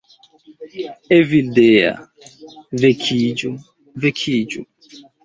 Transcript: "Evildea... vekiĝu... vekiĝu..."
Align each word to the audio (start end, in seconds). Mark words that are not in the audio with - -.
"Evildea... 1.17 1.91
vekiĝu... 2.85 3.53
vekiĝu..." 4.07 4.65